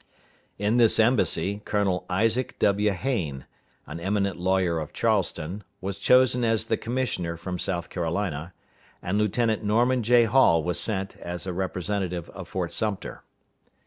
[0.57, 2.89] In this embassy, Colonel Isaac W.
[2.89, 3.45] Hayne,
[3.85, 8.51] an eminent lawyer of Charleston, was chosen as the commissioner from South Carolina,
[9.03, 10.23] and Lieutenant Norman J.
[10.23, 13.21] Hall was sent as a representative of Fort Sumter.